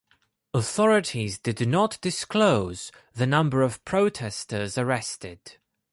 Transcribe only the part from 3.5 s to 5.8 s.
of protesters arrested.